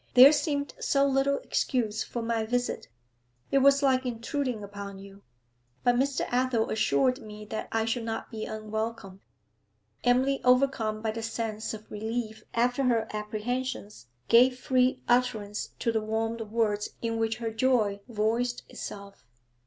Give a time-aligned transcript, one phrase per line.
[0.15, 2.87] There seemed so little excuse for my visit.
[3.51, 5.21] It was like intruding upon you.
[5.83, 6.21] But Mr.
[6.33, 9.21] Athel assured me that I should not be unwelcome.'
[10.03, 16.01] Emily, overcome by the sense of relief after her apprehensions, gave free utterance to the
[16.01, 19.23] warm words in which her joy voiced itself.